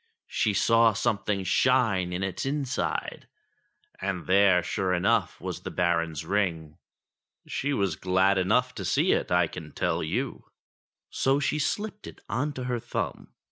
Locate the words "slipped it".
11.59-12.19